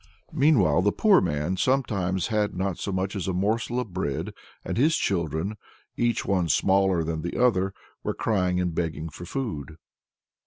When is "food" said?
9.25-9.77